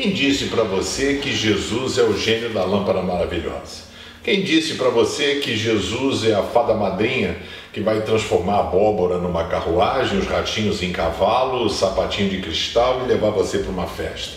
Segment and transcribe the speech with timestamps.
[0.00, 3.88] Quem disse para você que Jesus é o gênio da lâmpada maravilhosa?
[4.22, 7.36] Quem disse para você que Jesus é a fada madrinha
[7.72, 13.02] que vai transformar a abóbora numa carruagem, os ratinhos em cavalo, o sapatinho de cristal
[13.02, 14.34] e levar você para uma festa?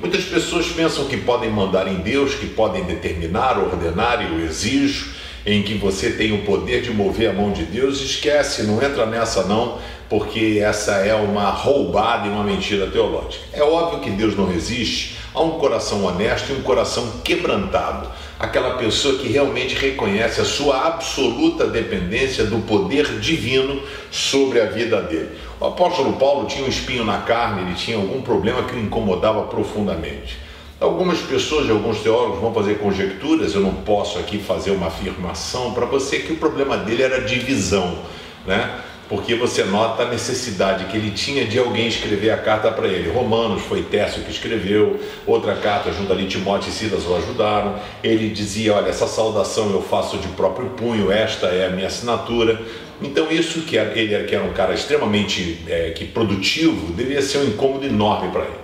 [0.00, 5.14] Muitas pessoas pensam que podem mandar em Deus, que podem determinar, ordenar, e eu exijo,
[5.46, 9.04] em que você tem o poder de mover a mão de Deus, esquece, não entra
[9.04, 13.44] nessa não, porque essa é uma roubada e uma mentira teológica.
[13.52, 18.78] É óbvio que Deus não resiste a um coração honesto e um coração quebrantado, aquela
[18.78, 25.30] pessoa que realmente reconhece a sua absoluta dependência do poder divino sobre a vida dele.
[25.60, 29.42] O apóstolo Paulo tinha um espinho na carne, ele tinha algum problema que o incomodava
[29.42, 30.38] profundamente.
[30.84, 35.86] Algumas pessoas alguns teólogos vão fazer conjecturas, eu não posso aqui fazer uma afirmação para
[35.86, 37.98] você que o problema dele era divisão,
[38.46, 38.82] né?
[39.08, 43.10] porque você nota a necessidade que ele tinha de alguém escrever a carta para ele.
[43.10, 47.76] Romanos foi Tércio que escreveu, outra carta junto ali Timóteo e Silas o ajudaram.
[48.02, 52.60] Ele dizia: Olha, essa saudação eu faço de próprio punho, esta é a minha assinatura.
[53.02, 57.44] Então, isso que ele que era um cara extremamente é, que produtivo, devia ser um
[57.44, 58.63] incômodo enorme para ele.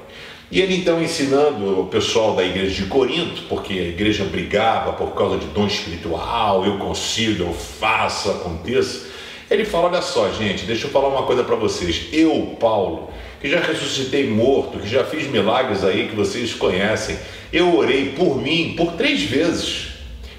[0.51, 5.15] E ele então ensinando o pessoal da igreja de Corinto, porque a igreja brigava por
[5.15, 9.07] causa de dom espiritual, eu consigo, eu faço, aconteça.
[9.49, 12.07] Ele fala: Olha só, gente, deixa eu falar uma coisa para vocês.
[12.13, 17.17] Eu, Paulo, que já ressuscitei morto, que já fiz milagres aí que vocês conhecem,
[17.53, 19.91] eu orei por mim por três vezes,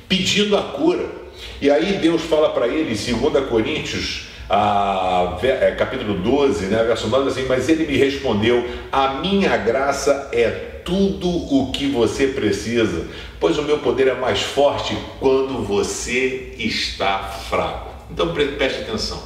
[0.09, 1.09] pedindo a cura.
[1.61, 7.07] E aí Deus fala para ele, em 2 Coríntios, a, é, capítulo 12, né, verso
[7.07, 10.49] 9, assim, mas ele me respondeu: A minha graça é
[10.83, 13.07] tudo o que você precisa,
[13.39, 17.91] pois o meu poder é mais forte quando você está fraco.
[18.11, 19.23] Então preste atenção.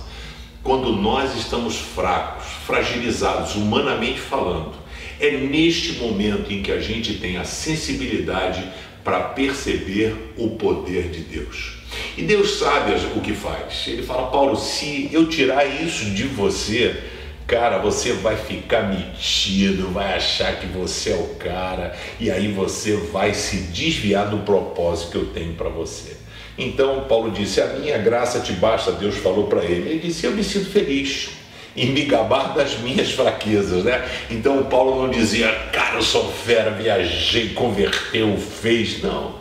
[0.62, 4.74] Quando nós estamos fracos, fragilizados, humanamente falando,
[5.20, 8.64] é neste momento em que a gente tem a sensibilidade
[9.06, 11.78] para perceber o poder de Deus.
[12.18, 13.86] E Deus sabe o que faz.
[13.88, 16.96] Ele fala, Paulo, se eu tirar isso de você,
[17.46, 22.96] cara, você vai ficar metido, vai achar que você é o cara, e aí você
[22.96, 26.18] vai se desviar do propósito que eu tenho para você.
[26.58, 29.90] Então Paulo disse: A minha graça te basta, Deus falou para ele.
[29.90, 31.30] Ele disse: Eu me sinto feliz
[31.76, 34.08] em me gabar das minhas fraquezas, né?
[34.30, 39.36] Então Paulo não dizia, cara, eu sou fera, viajei, converteu, fez, não.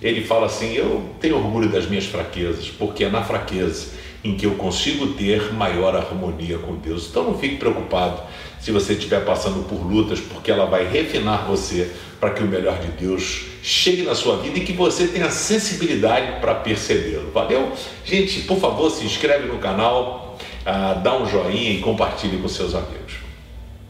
[0.00, 4.46] Ele fala assim: eu tenho orgulho das minhas fraquezas, porque é na fraqueza em que
[4.46, 7.08] eu consigo ter maior harmonia com Deus.
[7.10, 8.22] Então não fique preocupado
[8.60, 12.78] se você estiver passando por lutas, porque ela vai refinar você para que o melhor
[12.78, 17.32] de Deus chegue na sua vida e que você tenha sensibilidade para percebê-lo.
[17.32, 17.72] Valeu?
[18.04, 22.74] Gente, por favor, se inscreve no canal, ah, dá um joinha e compartilhe com seus
[22.74, 23.31] amigos.